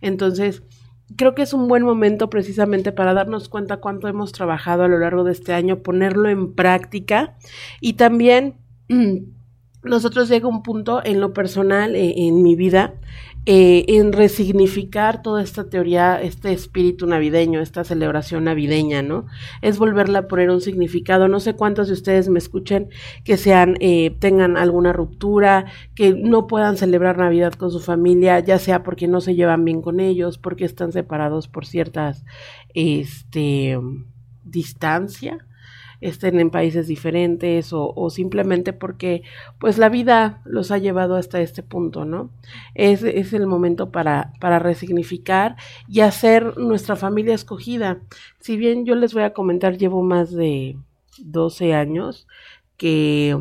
Entonces, 0.00 0.62
creo 1.14 1.34
que 1.34 1.42
es 1.42 1.52
un 1.52 1.68
buen 1.68 1.84
momento 1.84 2.28
precisamente 2.28 2.90
para 2.90 3.14
darnos 3.14 3.48
cuenta 3.48 3.76
cuánto 3.76 4.08
hemos 4.08 4.32
trabajado 4.32 4.84
a 4.84 4.88
lo 4.88 4.98
largo 4.98 5.22
de 5.24 5.32
este 5.32 5.52
año, 5.52 5.78
ponerlo 5.78 6.28
en 6.28 6.54
práctica 6.54 7.36
y 7.80 7.94
también 7.94 8.56
nosotros 9.86 10.28
llega 10.28 10.48
un 10.48 10.62
punto 10.62 11.00
en 11.04 11.20
lo 11.20 11.32
personal, 11.32 11.94
eh, 11.94 12.14
en 12.16 12.42
mi 12.42 12.56
vida, 12.56 12.94
eh, 13.48 13.84
en 13.88 14.12
resignificar 14.12 15.22
toda 15.22 15.40
esta 15.40 15.70
teoría, 15.70 16.20
este 16.20 16.52
espíritu 16.52 17.06
navideño, 17.06 17.60
esta 17.60 17.84
celebración 17.84 18.44
navideña, 18.44 19.02
¿no? 19.02 19.26
Es 19.62 19.78
volverla 19.78 20.18
a 20.18 20.26
poner 20.28 20.50
un 20.50 20.60
significado. 20.60 21.28
No 21.28 21.38
sé 21.38 21.54
cuántos 21.54 21.86
de 21.86 21.94
ustedes 21.94 22.28
me 22.28 22.40
escuchen 22.40 22.88
que 23.24 23.36
sean, 23.36 23.76
eh, 23.80 24.16
tengan 24.18 24.56
alguna 24.56 24.92
ruptura, 24.92 25.66
que 25.94 26.12
no 26.12 26.48
puedan 26.48 26.76
celebrar 26.76 27.18
Navidad 27.18 27.52
con 27.52 27.70
su 27.70 27.78
familia, 27.78 28.40
ya 28.40 28.58
sea 28.58 28.82
porque 28.82 29.06
no 29.06 29.20
se 29.20 29.36
llevan 29.36 29.64
bien 29.64 29.80
con 29.80 30.00
ellos, 30.00 30.38
porque 30.38 30.64
están 30.64 30.90
separados 30.90 31.46
por 31.46 31.66
ciertas, 31.66 32.24
este, 32.74 33.78
distancia 34.42 35.46
estén 36.08 36.40
en 36.40 36.50
países 36.50 36.86
diferentes 36.86 37.70
o, 37.72 38.10
simplemente 38.10 38.72
porque 38.72 39.22
pues 39.58 39.78
la 39.78 39.88
vida 39.88 40.40
los 40.44 40.70
ha 40.70 40.78
llevado 40.78 41.16
hasta 41.16 41.40
este 41.40 41.62
punto, 41.62 42.04
¿no? 42.04 42.30
Es, 42.74 43.02
es 43.02 43.32
el 43.32 43.46
momento 43.46 43.90
para, 43.90 44.32
para 44.40 44.58
resignificar 44.58 45.56
y 45.88 46.00
hacer 46.00 46.56
nuestra 46.58 46.96
familia 46.96 47.34
escogida. 47.34 47.98
Si 48.40 48.56
bien 48.56 48.84
yo 48.84 48.94
les 48.94 49.14
voy 49.14 49.24
a 49.24 49.32
comentar, 49.32 49.76
llevo 49.78 50.02
más 50.02 50.32
de 50.32 50.76
12 51.18 51.74
años 51.74 52.26
que 52.76 53.36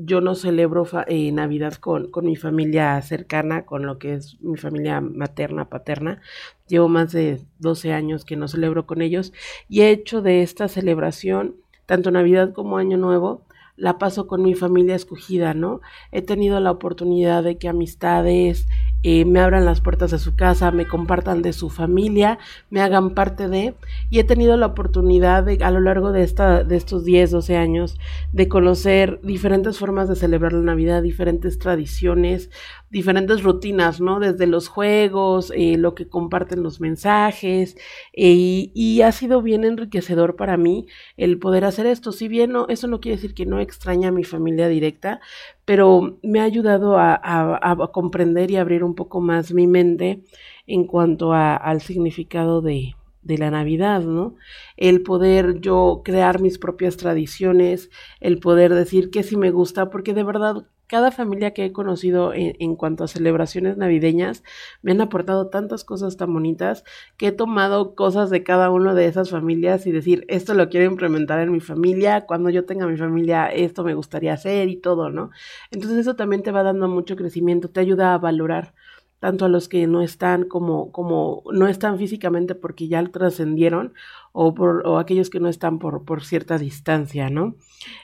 yo 0.00 0.20
no 0.20 0.36
celebro 0.36 0.86
eh, 1.08 1.32
Navidad 1.32 1.74
con, 1.74 2.10
con, 2.10 2.24
mi 2.24 2.36
familia 2.36 3.02
cercana, 3.02 3.66
con 3.66 3.84
lo 3.84 3.98
que 3.98 4.14
es 4.14 4.40
mi 4.40 4.56
familia 4.56 5.00
materna, 5.00 5.68
paterna. 5.68 6.22
Llevo 6.68 6.88
más 6.88 7.10
de 7.10 7.40
12 7.58 7.92
años 7.92 8.24
que 8.24 8.36
no 8.36 8.46
celebro 8.46 8.86
con 8.86 9.02
ellos 9.02 9.32
y 9.68 9.80
he 9.80 9.90
hecho 9.90 10.22
de 10.22 10.42
esta 10.42 10.68
celebración 10.68 11.56
tanto 11.88 12.10
Navidad 12.10 12.52
como 12.52 12.76
Año 12.76 12.98
Nuevo, 12.98 13.46
la 13.74 13.96
paso 13.96 14.26
con 14.26 14.42
mi 14.42 14.54
familia 14.54 14.94
escogida, 14.94 15.54
¿no? 15.54 15.80
He 16.12 16.20
tenido 16.20 16.60
la 16.60 16.70
oportunidad 16.70 17.42
de 17.42 17.56
que 17.56 17.66
amistades 17.66 18.66
eh, 19.02 19.24
me 19.24 19.40
abran 19.40 19.64
las 19.64 19.80
puertas 19.80 20.10
de 20.10 20.18
su 20.18 20.34
casa, 20.34 20.70
me 20.70 20.86
compartan 20.86 21.42
de 21.42 21.52
su 21.52 21.70
familia, 21.70 22.38
me 22.70 22.80
hagan 22.80 23.10
parte 23.14 23.48
de, 23.48 23.74
y 24.10 24.18
he 24.18 24.24
tenido 24.24 24.56
la 24.56 24.66
oportunidad 24.66 25.46
a 25.62 25.70
lo 25.70 25.80
largo 25.80 26.12
de, 26.12 26.22
esta, 26.22 26.64
de 26.64 26.76
estos 26.76 27.04
10, 27.04 27.30
12 27.30 27.56
años 27.56 27.98
de 28.32 28.48
conocer 28.48 29.20
diferentes 29.22 29.78
formas 29.78 30.08
de 30.08 30.16
celebrar 30.16 30.52
la 30.52 30.62
Navidad, 30.62 31.02
diferentes 31.02 31.58
tradiciones, 31.58 32.50
diferentes 32.90 33.42
rutinas, 33.42 34.00
¿no? 34.00 34.18
Desde 34.18 34.46
los 34.46 34.68
juegos, 34.68 35.52
eh, 35.54 35.76
lo 35.76 35.94
que 35.94 36.08
comparten 36.08 36.62
los 36.62 36.80
mensajes, 36.80 37.76
eh, 38.14 38.70
y 38.74 39.02
ha 39.02 39.12
sido 39.12 39.42
bien 39.42 39.64
enriquecedor 39.64 40.36
para 40.36 40.56
mí 40.56 40.86
el 41.16 41.38
poder 41.38 41.64
hacer 41.64 41.86
esto. 41.86 42.12
Si 42.12 42.28
bien 42.28 42.52
no, 42.52 42.66
eso 42.68 42.86
no 42.88 43.00
quiere 43.00 43.16
decir 43.16 43.34
que 43.34 43.46
no 43.46 43.60
extraña 43.60 44.08
a 44.08 44.12
mi 44.12 44.24
familia 44.24 44.68
directa, 44.68 45.20
pero 45.68 46.18
me 46.22 46.40
ha 46.40 46.44
ayudado 46.44 46.96
a, 46.98 47.90
comprender 47.92 48.50
y 48.50 48.56
abrir 48.56 48.82
un 48.82 48.94
poco 48.94 49.20
más 49.20 49.52
mi 49.52 49.66
mente 49.66 50.24
en 50.66 50.86
cuanto 50.86 51.34
al 51.34 51.82
significado 51.82 52.62
de, 52.62 52.94
de 53.20 53.36
la 53.36 53.50
Navidad, 53.50 54.00
¿no? 54.00 54.34
El 54.78 55.02
poder 55.02 55.60
yo 55.60 56.00
crear 56.02 56.40
mis 56.40 56.58
propias 56.58 56.96
tradiciones, 56.96 57.90
el 58.20 58.38
poder 58.38 58.72
decir 58.72 59.10
que 59.10 59.22
sí 59.22 59.36
me 59.36 59.50
gusta, 59.50 59.90
porque 59.90 60.14
de 60.14 60.24
verdad 60.24 60.66
cada 60.88 61.12
familia 61.12 61.52
que 61.52 61.66
he 61.66 61.72
conocido 61.72 62.32
en, 62.34 62.74
cuanto 62.76 63.04
a 63.04 63.08
celebraciones 63.08 63.76
navideñas 63.76 64.42
me 64.82 64.92
han 64.92 65.00
aportado 65.00 65.48
tantas 65.48 65.84
cosas 65.84 66.16
tan 66.16 66.32
bonitas 66.32 66.82
que 67.16 67.28
he 67.28 67.32
tomado 67.32 67.94
cosas 67.94 68.30
de 68.30 68.42
cada 68.42 68.70
una 68.70 68.94
de 68.94 69.06
esas 69.06 69.30
familias 69.30 69.86
y 69.86 69.92
decir, 69.92 70.24
esto 70.28 70.54
lo 70.54 70.68
quiero 70.70 70.86
implementar 70.86 71.40
en 71.40 71.52
mi 71.52 71.60
familia, 71.60 72.26
cuando 72.26 72.50
yo 72.50 72.64
tenga 72.64 72.86
mi 72.86 72.96
familia, 72.96 73.46
esto 73.48 73.84
me 73.84 73.94
gustaría 73.94 74.32
hacer 74.32 74.68
y 74.68 74.76
todo, 74.76 75.10
¿no? 75.10 75.30
Entonces 75.70 75.98
eso 75.98 76.16
también 76.16 76.42
te 76.42 76.52
va 76.52 76.62
dando 76.62 76.88
mucho 76.88 77.16
crecimiento, 77.16 77.68
te 77.68 77.80
ayuda 77.80 78.14
a 78.14 78.18
valorar 78.18 78.74
tanto 79.20 79.44
a 79.44 79.48
los 79.48 79.68
que 79.68 79.86
no 79.86 80.02
están 80.02 80.44
como, 80.44 80.92
como 80.92 81.42
no 81.52 81.68
están 81.68 81.98
físicamente 81.98 82.54
porque 82.54 82.88
ya 82.88 83.04
trascendieron 83.04 83.94
o, 84.32 84.54
por, 84.54 84.86
o 84.86 84.98
aquellos 84.98 85.30
que 85.30 85.40
no 85.40 85.48
están 85.48 85.78
por, 85.78 86.04
por 86.04 86.24
cierta 86.24 86.58
distancia, 86.58 87.30
¿no? 87.30 87.56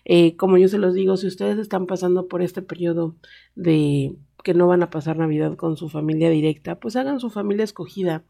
Eh, 0.04 0.36
como 0.36 0.58
yo 0.58 0.68
se 0.68 0.78
los 0.78 0.94
digo, 0.94 1.16
si 1.16 1.26
ustedes 1.26 1.58
están 1.58 1.86
pasando 1.86 2.28
por 2.28 2.42
este 2.42 2.62
periodo 2.62 3.14
de 3.54 4.16
que 4.44 4.54
no 4.54 4.68
van 4.68 4.82
a 4.82 4.90
pasar 4.90 5.16
Navidad 5.16 5.56
con 5.56 5.76
su 5.76 5.88
familia 5.88 6.30
directa, 6.30 6.78
pues 6.78 6.94
hagan 6.94 7.18
su 7.18 7.30
familia 7.30 7.64
escogida. 7.64 8.22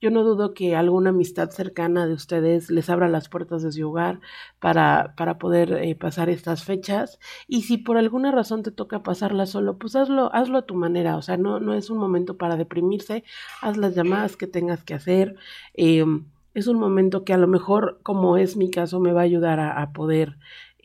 Yo 0.00 0.10
no 0.10 0.24
dudo 0.24 0.52
que 0.52 0.76
alguna 0.76 1.10
amistad 1.10 1.50
cercana 1.50 2.06
de 2.06 2.12
ustedes 2.12 2.70
les 2.70 2.90
abra 2.90 3.08
las 3.08 3.28
puertas 3.28 3.62
de 3.62 3.72
su 3.72 3.88
hogar 3.88 4.20
para, 4.58 5.14
para 5.16 5.38
poder 5.38 5.72
eh, 5.72 5.94
pasar 5.94 6.28
estas 6.28 6.64
fechas. 6.64 7.20
Y 7.46 7.62
si 7.62 7.78
por 7.78 7.96
alguna 7.96 8.32
razón 8.32 8.62
te 8.62 8.72
toca 8.72 9.02
pasarla 9.02 9.46
solo, 9.46 9.78
pues 9.78 9.96
hazlo, 9.96 10.34
hazlo 10.34 10.58
a 10.58 10.66
tu 10.66 10.74
manera. 10.74 11.16
O 11.16 11.22
sea, 11.22 11.36
no, 11.36 11.60
no 11.60 11.72
es 11.72 11.88
un 11.88 11.98
momento 11.98 12.36
para 12.36 12.56
deprimirse. 12.56 13.24
Haz 13.62 13.76
las 13.76 13.94
llamadas 13.94 14.36
que 14.36 14.48
tengas 14.48 14.82
que 14.82 14.94
hacer. 14.94 15.36
Eh, 15.74 16.04
es 16.52 16.66
un 16.66 16.80
momento 16.80 17.24
que 17.24 17.32
a 17.32 17.38
lo 17.38 17.46
mejor, 17.46 18.00
como 18.02 18.36
es 18.36 18.56
mi 18.56 18.70
caso, 18.72 18.98
me 18.98 19.12
va 19.12 19.20
a 19.20 19.24
ayudar 19.24 19.60
a 19.60 19.92
poder 19.92 20.36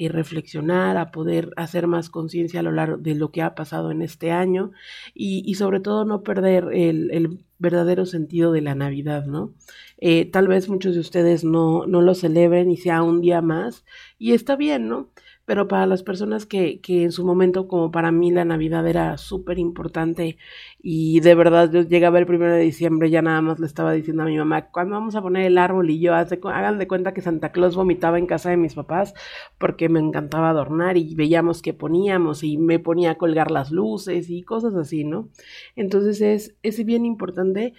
reflexionar, 0.09 0.97
a 0.97 1.11
poder 1.11 1.51
hacer 1.57 1.87
más 1.87 2.09
conciencia 2.09 2.59
a 2.59 2.63
lo 2.63 2.71
largo 2.71 2.97
de 2.97 3.15
lo 3.15 3.31
que 3.31 3.41
ha 3.41 3.55
pasado 3.55 3.91
en 3.91 4.01
este 4.01 4.31
año 4.31 4.71
y, 5.13 5.43
y 5.45 5.55
sobre 5.55 5.79
todo 5.79 6.05
no 6.05 6.23
perder 6.23 6.69
el, 6.73 7.11
el, 7.11 7.39
verdadero 7.57 8.05
sentido 8.05 8.51
de 8.51 8.59
la 8.59 8.75
Navidad, 8.75 9.25
¿no? 9.27 9.53
Eh, 9.97 10.25
tal 10.25 10.49
vez 10.49 10.67
muchos 10.67 10.93
de 10.93 10.99
ustedes 10.99 11.45
no, 11.45 11.85
no 11.87 12.01
lo 12.01 12.13
celebren 12.13 12.69
y 12.69 12.75
sea 12.75 13.01
un 13.01 13.21
día 13.21 13.41
más 13.41 13.85
y 14.19 14.33
está 14.33 14.57
bien, 14.57 14.89
¿no? 14.89 15.09
Pero 15.45 15.67
para 15.67 15.85
las 15.85 16.03
personas 16.03 16.45
que, 16.45 16.79
que 16.81 17.03
en 17.03 17.11
su 17.11 17.25
momento, 17.25 17.67
como 17.67 17.91
para 17.91 18.11
mí, 18.11 18.31
la 18.31 18.45
Navidad 18.45 18.87
era 18.87 19.17
súper 19.17 19.59
importante 19.59 20.37
y 20.81 21.19
de 21.19 21.35
verdad 21.35 21.71
yo 21.71 21.81
llegaba 21.81 22.19
el 22.19 22.25
primero 22.25 22.53
de 22.53 22.61
diciembre, 22.61 23.09
ya 23.09 23.21
nada 23.21 23.41
más 23.41 23.59
le 23.59 23.65
estaba 23.67 23.93
diciendo 23.93 24.23
a 24.23 24.25
mi 24.25 24.37
mamá, 24.37 24.69
¿cuándo 24.71 24.95
vamos 24.95 25.15
a 25.15 25.21
poner 25.21 25.45
el 25.45 25.57
árbol? 25.57 25.89
Y 25.89 25.99
yo, 25.99 26.15
hagan 26.15 26.77
de 26.79 26.87
cuenta 26.87 27.13
que 27.13 27.21
Santa 27.21 27.51
Claus 27.51 27.75
vomitaba 27.75 28.17
en 28.17 28.27
casa 28.27 28.49
de 28.49 28.57
mis 28.57 28.73
papás 28.73 29.13
porque 29.57 29.89
me 29.89 29.99
encantaba 29.99 30.49
adornar 30.49 30.97
y 30.97 31.15
veíamos 31.15 31.61
qué 31.61 31.73
poníamos 31.73 32.43
y 32.43 32.57
me 32.57 32.79
ponía 32.79 33.11
a 33.11 33.17
colgar 33.17 33.51
las 33.51 33.71
luces 33.71 34.29
y 34.29 34.41
cosas 34.43 34.75
así, 34.75 35.03
¿no? 35.03 35.29
Entonces 35.75 36.21
es, 36.21 36.55
es 36.63 36.83
bien 36.85 37.05
importante 37.05 37.73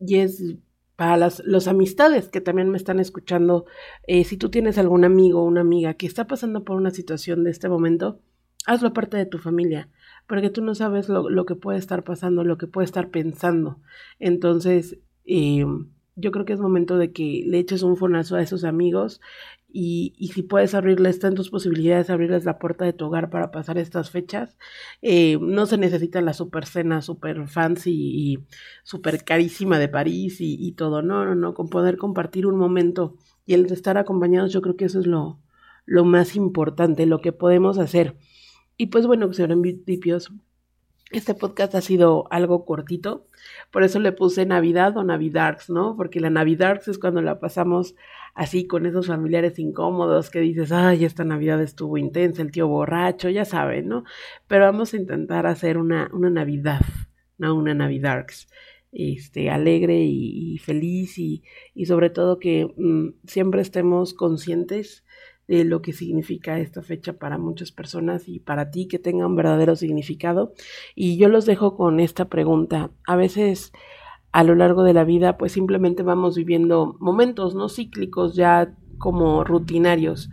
y 0.00 0.16
es 0.16 0.56
para 0.96 1.16
las 1.16 1.42
los 1.44 1.68
amistades 1.68 2.28
que 2.28 2.40
también 2.40 2.70
me 2.70 2.78
están 2.78 2.98
escuchando, 3.00 3.66
eh, 4.06 4.24
si 4.24 4.36
tú 4.36 4.50
tienes 4.50 4.78
algún 4.78 5.04
amigo 5.04 5.42
o 5.42 5.46
una 5.46 5.60
amiga 5.60 5.94
que 5.94 6.06
está 6.06 6.26
pasando 6.26 6.64
por 6.64 6.76
una 6.76 6.90
situación 6.90 7.44
de 7.44 7.50
este 7.50 7.68
momento, 7.68 8.20
hazlo 8.66 8.92
parte 8.92 9.16
de 9.16 9.26
tu 9.26 9.38
familia, 9.38 9.88
porque 10.26 10.50
tú 10.50 10.62
no 10.62 10.74
sabes 10.74 11.08
lo, 11.08 11.30
lo 11.30 11.46
que 11.46 11.54
puede 11.54 11.78
estar 11.78 12.02
pasando, 12.02 12.44
lo 12.44 12.58
que 12.58 12.66
puede 12.66 12.86
estar 12.86 13.10
pensando. 13.10 13.80
Entonces, 14.18 14.98
eh, 15.26 15.64
yo 16.16 16.32
creo 16.32 16.46
que 16.46 16.54
es 16.54 16.60
momento 16.60 16.96
de 16.96 17.12
que 17.12 17.44
le 17.46 17.58
eches 17.58 17.82
un 17.82 17.96
fonazo 17.96 18.36
a 18.36 18.42
esos 18.42 18.64
amigos 18.64 19.20
y, 19.68 20.14
y, 20.16 20.28
si 20.28 20.42
puedes 20.42 20.74
abrirles, 20.74 21.16
está 21.16 21.28
en 21.28 21.34
tus 21.34 21.50
posibilidades 21.50 22.08
abrirles 22.08 22.44
la 22.44 22.58
puerta 22.58 22.84
de 22.84 22.92
tu 22.92 23.06
hogar 23.06 23.30
para 23.30 23.50
pasar 23.50 23.78
estas 23.78 24.10
fechas. 24.10 24.56
Eh, 25.02 25.38
no 25.40 25.66
se 25.66 25.76
necesita 25.78 26.20
la 26.22 26.34
super 26.34 26.66
cena 26.66 27.02
super 27.02 27.46
fancy 27.48 27.92
y 27.92 28.38
super 28.84 29.24
carísima 29.24 29.78
de 29.78 29.88
París 29.88 30.40
y, 30.40 30.56
y, 30.58 30.72
todo, 30.72 31.02
no, 31.02 31.24
no, 31.24 31.34
no, 31.34 31.54
con 31.54 31.68
poder 31.68 31.98
compartir 31.98 32.46
un 32.46 32.56
momento 32.56 33.16
y 33.46 33.54
el 33.54 33.66
estar 33.66 33.96
acompañados, 33.98 34.52
yo 34.52 34.60
creo 34.62 34.76
que 34.76 34.86
eso 34.86 35.00
es 35.00 35.06
lo, 35.06 35.40
lo 35.84 36.04
más 36.04 36.36
importante, 36.36 37.06
lo 37.06 37.20
que 37.20 37.32
podemos 37.32 37.78
hacer. 37.78 38.16
Y 38.76 38.86
pues 38.86 39.06
bueno, 39.06 39.32
serendipios, 39.32 40.32
este 41.10 41.34
podcast 41.34 41.74
ha 41.74 41.80
sido 41.80 42.26
algo 42.30 42.64
cortito, 42.64 43.28
por 43.70 43.84
eso 43.84 44.00
le 44.00 44.12
puse 44.12 44.44
Navidad 44.44 44.96
o 44.96 45.04
Navidarks, 45.04 45.70
¿no? 45.70 45.96
Porque 45.96 46.20
la 46.20 46.30
Navidarks 46.30 46.88
es 46.88 46.98
cuando 46.98 47.22
la 47.22 47.38
pasamos 47.38 47.94
así 48.34 48.66
con 48.66 48.86
esos 48.86 49.06
familiares 49.06 49.58
incómodos 49.58 50.30
que 50.30 50.40
dices, 50.40 50.72
ay, 50.72 51.04
esta 51.04 51.24
Navidad 51.24 51.62
estuvo 51.62 51.96
intensa, 51.96 52.42
el 52.42 52.50
tío 52.50 52.66
borracho, 52.66 53.30
ya 53.30 53.44
saben, 53.44 53.88
¿no? 53.88 54.04
Pero 54.48 54.64
vamos 54.64 54.92
a 54.92 54.96
intentar 54.96 55.46
hacer 55.46 55.78
una, 55.78 56.10
una 56.12 56.28
Navidad, 56.28 56.82
no 57.38 57.54
una 57.54 57.72
Navidarks, 57.72 58.48
este, 58.92 59.50
alegre 59.50 60.00
y, 60.00 60.58
feliz 60.58 61.18
y, 61.18 61.44
y, 61.74 61.86
sobre 61.86 62.10
todo 62.10 62.38
que 62.38 62.66
mmm, 62.76 63.10
siempre 63.26 63.60
estemos 63.60 64.12
conscientes 64.12 65.04
de 65.48 65.64
lo 65.64 65.80
que 65.82 65.92
significa 65.92 66.58
esta 66.58 66.82
fecha 66.82 67.14
para 67.14 67.38
muchas 67.38 67.72
personas 67.72 68.28
y 68.28 68.40
para 68.40 68.70
ti 68.70 68.88
que 68.88 68.98
tenga 68.98 69.26
un 69.26 69.36
verdadero 69.36 69.76
significado. 69.76 70.52
Y 70.94 71.16
yo 71.16 71.28
los 71.28 71.46
dejo 71.46 71.76
con 71.76 72.00
esta 72.00 72.26
pregunta. 72.26 72.90
A 73.06 73.16
veces 73.16 73.72
a 74.32 74.44
lo 74.44 74.54
largo 74.54 74.82
de 74.82 74.92
la 74.92 75.04
vida 75.04 75.38
pues 75.38 75.52
simplemente 75.52 76.02
vamos 76.02 76.36
viviendo 76.36 76.96
momentos 77.00 77.54
no 77.54 77.68
cíclicos 77.68 78.34
ya 78.34 78.74
como 78.98 79.44
rutinarios. 79.44 80.30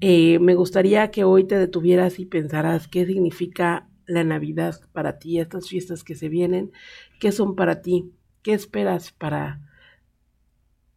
Eh, 0.00 0.38
me 0.40 0.54
gustaría 0.54 1.10
que 1.10 1.24
hoy 1.24 1.44
te 1.44 1.58
detuvieras 1.58 2.18
y 2.18 2.26
pensaras 2.26 2.88
qué 2.88 3.06
significa 3.06 3.88
la 4.06 4.24
Navidad 4.24 4.80
para 4.92 5.18
ti, 5.18 5.38
estas 5.38 5.68
fiestas 5.68 6.04
que 6.04 6.14
se 6.14 6.28
vienen, 6.28 6.72
qué 7.20 7.32
son 7.32 7.54
para 7.54 7.82
ti, 7.82 8.10
qué 8.42 8.52
esperas 8.52 9.12
para 9.12 9.60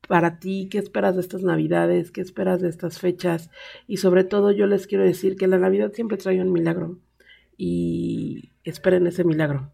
para 0.07 0.39
ti, 0.39 0.67
qué 0.69 0.77
esperas 0.77 1.15
de 1.15 1.21
estas 1.21 1.43
navidades, 1.43 2.11
qué 2.11 2.21
esperas 2.21 2.61
de 2.61 2.69
estas 2.69 2.99
fechas 2.99 3.49
y 3.87 3.97
sobre 3.97 4.23
todo 4.23 4.51
yo 4.51 4.67
les 4.67 4.87
quiero 4.87 5.03
decir 5.03 5.35
que 5.35 5.47
la 5.47 5.57
Navidad 5.57 5.91
siempre 5.93 6.17
trae 6.17 6.41
un 6.41 6.51
milagro 6.51 6.99
y 7.57 8.51
esperen 8.63 9.07
ese 9.07 9.23
milagro 9.23 9.71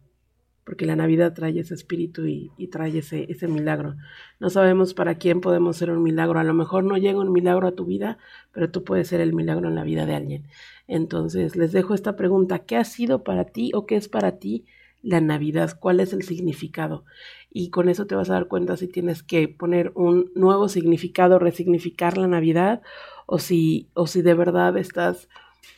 porque 0.63 0.85
la 0.85 0.95
Navidad 0.95 1.33
trae 1.33 1.59
ese 1.59 1.73
espíritu 1.73 2.25
y, 2.27 2.51
y, 2.55 2.67
trae 2.67 2.97
ese, 2.97 3.25
ese 3.29 3.47
milagro. 3.47 3.95
No 4.39 4.49
sabemos 4.49 4.93
para 4.93 5.15
quién 5.15 5.41
podemos 5.41 5.77
ser 5.77 5.89
un 5.89 6.03
milagro. 6.03 6.39
A 6.39 6.43
lo 6.43 6.53
mejor 6.53 6.83
no 6.83 6.97
llega 6.97 7.19
un 7.19 7.31
milagro 7.31 7.67
a 7.67 7.73
tu 7.73 7.85
vida, 7.85 8.19
pero 8.53 8.69
tú 8.69 8.83
puedes 8.83 9.07
ser 9.07 9.21
el 9.21 9.33
milagro 9.33 9.67
en 9.67 9.75
la 9.75 9.83
vida 9.83 10.05
de 10.05 10.15
alguien. 10.15 10.47
Entonces, 10.87 11.55
les 11.55 11.71
dejo 11.71 11.93
esta 11.93 12.15
pregunta. 12.15 12.59
¿Qué 12.59 12.77
ha 12.77 12.83
sido 12.83 13.23
para 13.23 13.45
ti 13.45 13.71
o 13.73 13.85
qué 13.85 13.95
es 13.95 14.07
para 14.07 14.37
ti 14.37 14.65
la 15.01 15.21
Navidad? 15.21 15.77
¿Cuál 15.79 15.99
es 15.99 16.13
el 16.13 16.23
significado? 16.23 17.05
y 17.53 17.69
con 17.69 17.89
eso 17.89 18.07
te 18.07 18.15
vas 18.15 18.29
a 18.29 18.33
dar 18.33 18.47
cuenta 18.47 18.77
si 18.77 18.87
tienes 18.87 19.23
que 19.23 19.47
poner 19.49 19.91
un 19.95 20.31
nuevo 20.35 20.69
significado, 20.69 21.37
resignificar 21.37 22.17
la 22.17 22.27
Navidad 22.27 22.81
o 23.25 23.39
si, 23.39 23.89
o 23.93 24.07
si 24.07 24.21
de 24.21 24.33
verdad 24.33 24.77
estás 24.77 25.27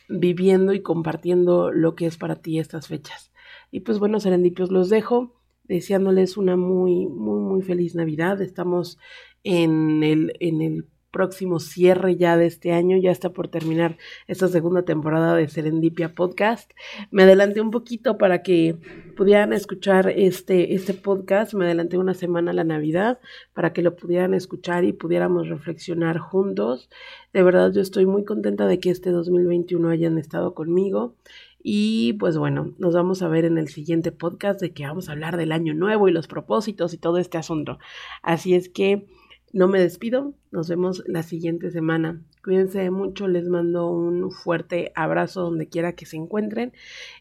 viviendo 0.08 0.72
y 0.72 0.82
compartiendo 0.82 1.72
lo 1.72 1.96
que 1.96 2.06
es 2.06 2.16
para 2.16 2.36
ti 2.36 2.58
estas 2.58 2.86
fechas. 2.86 3.32
Y 3.72 3.80
pues 3.80 3.98
bueno, 3.98 4.20
serendipios, 4.20 4.70
los 4.70 4.88
dejo 4.88 5.34
deseándoles 5.64 6.36
una 6.36 6.56
muy, 6.56 7.06
muy, 7.06 7.40
muy 7.40 7.62
feliz 7.62 7.96
Navidad. 7.96 8.40
Estamos 8.40 8.98
en 9.42 10.04
el, 10.04 10.36
en 10.38 10.62
el 10.62 10.86
próximo 11.14 11.60
cierre 11.60 12.16
ya 12.16 12.36
de 12.36 12.46
este 12.46 12.72
año, 12.72 12.96
ya 12.96 13.12
está 13.12 13.30
por 13.30 13.46
terminar 13.46 13.96
esta 14.26 14.48
segunda 14.48 14.82
temporada 14.82 15.36
de 15.36 15.46
Serendipia 15.46 16.12
Podcast. 16.12 16.72
Me 17.12 17.22
adelanté 17.22 17.60
un 17.60 17.70
poquito 17.70 18.18
para 18.18 18.42
que 18.42 18.76
pudieran 19.16 19.52
escuchar 19.52 20.10
este, 20.10 20.74
este 20.74 20.92
podcast, 20.92 21.54
me 21.54 21.66
adelanté 21.66 21.98
una 21.98 22.14
semana 22.14 22.50
a 22.50 22.54
la 22.54 22.64
Navidad 22.64 23.20
para 23.52 23.72
que 23.72 23.82
lo 23.82 23.94
pudieran 23.94 24.34
escuchar 24.34 24.84
y 24.84 24.92
pudiéramos 24.92 25.48
reflexionar 25.48 26.18
juntos. 26.18 26.90
De 27.32 27.44
verdad 27.44 27.72
yo 27.72 27.80
estoy 27.80 28.06
muy 28.06 28.24
contenta 28.24 28.66
de 28.66 28.80
que 28.80 28.90
este 28.90 29.10
2021 29.10 29.90
hayan 29.90 30.18
estado 30.18 30.52
conmigo. 30.52 31.14
Y 31.62 32.14
pues 32.14 32.36
bueno, 32.36 32.74
nos 32.78 32.92
vamos 32.92 33.22
a 33.22 33.28
ver 33.28 33.44
en 33.44 33.56
el 33.56 33.68
siguiente 33.68 34.10
podcast 34.10 34.60
de 34.60 34.72
que 34.72 34.84
vamos 34.84 35.08
a 35.08 35.12
hablar 35.12 35.36
del 35.36 35.52
año 35.52 35.74
nuevo 35.74 36.08
y 36.08 36.12
los 36.12 36.26
propósitos 36.26 36.92
y 36.92 36.98
todo 36.98 37.18
este 37.18 37.38
asunto. 37.38 37.78
Así 38.20 38.54
es 38.54 38.68
que 38.68 39.06
No 39.54 39.68
me 39.68 39.78
despido, 39.78 40.34
nos 40.50 40.68
vemos 40.68 41.04
la 41.06 41.22
siguiente 41.22 41.70
semana. 41.70 42.20
Cuídense 42.42 42.90
mucho, 42.90 43.28
les 43.28 43.48
mando 43.48 43.88
un 43.88 44.32
fuerte 44.32 44.90
abrazo 44.96 45.42
donde 45.42 45.68
quiera 45.68 45.94
que 45.94 46.06
se 46.06 46.16
encuentren 46.16 46.72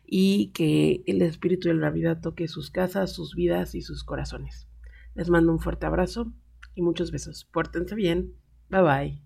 y 0.04 0.48
que 0.48 1.04
el 1.06 1.22
espíritu 1.22 1.68
de 1.68 1.76
la 1.76 1.92
vida 1.92 2.22
toque 2.22 2.48
sus 2.48 2.72
casas, 2.72 3.14
sus 3.14 3.36
vidas 3.36 3.76
y 3.76 3.84
sus 3.84 4.04
corazones. 4.04 4.68
Les 5.14 5.30
mando 5.30 5.52
un 5.52 5.60
fuerte 5.60 5.86
abrazo 5.86 6.34
y 6.74 6.82
muchos 6.82 7.12
besos. 7.12 7.46
Pórtense 7.46 7.94
bien. 7.94 8.34
Bye 8.68 8.82
bye. 8.82 9.22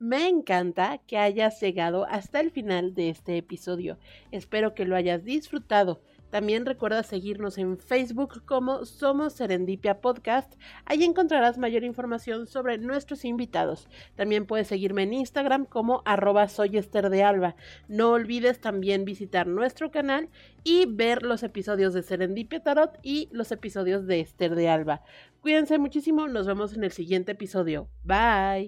Me 0.00 0.26
encanta 0.26 0.98
que 1.06 1.16
hayas 1.16 1.60
llegado 1.60 2.06
hasta 2.06 2.40
el 2.40 2.50
final 2.50 2.92
de 2.92 3.10
este 3.10 3.36
episodio. 3.36 3.98
Espero 4.32 4.74
que 4.74 4.84
lo 4.84 4.96
hayas 4.96 5.22
disfrutado. 5.22 6.02
También 6.30 6.66
recuerda 6.66 7.02
seguirnos 7.02 7.58
en 7.58 7.78
Facebook 7.78 8.42
como 8.44 8.84
Somos 8.84 9.34
Serendipia 9.34 10.00
Podcast. 10.00 10.54
Ahí 10.84 11.04
encontrarás 11.04 11.58
mayor 11.58 11.84
información 11.84 12.46
sobre 12.46 12.78
nuestros 12.78 13.24
invitados. 13.24 13.88
También 14.16 14.46
puedes 14.46 14.66
seguirme 14.66 15.04
en 15.04 15.14
Instagram 15.14 15.64
como 15.64 16.02
arroba 16.04 16.48
soy 16.48 16.76
Esther 16.76 17.10
de 17.10 17.22
Alba. 17.22 17.56
No 17.88 18.12
olvides 18.12 18.60
también 18.60 19.04
visitar 19.04 19.46
nuestro 19.46 19.90
canal 19.90 20.28
y 20.64 20.86
ver 20.86 21.22
los 21.22 21.42
episodios 21.42 21.94
de 21.94 22.02
Serendipia 22.02 22.62
Tarot 22.62 22.98
y 23.02 23.28
los 23.32 23.52
episodios 23.52 24.06
de 24.06 24.20
Esther 24.20 24.54
de 24.54 24.68
Alba. 24.68 25.02
Cuídense 25.40 25.78
muchísimo, 25.78 26.26
nos 26.26 26.46
vemos 26.46 26.74
en 26.74 26.82
el 26.82 26.92
siguiente 26.92 27.32
episodio. 27.32 27.88
Bye. 28.02 28.64